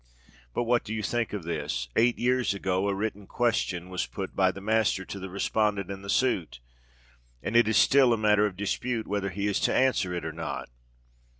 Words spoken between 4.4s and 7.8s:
the Master to the respondent in the suit; and it is